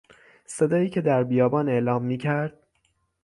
صدایی 0.45 0.89
که 0.89 1.01
در 1.01 1.23
بیابان 1.23 1.69
اعلام 1.69 2.03
میکرد... 2.03 2.67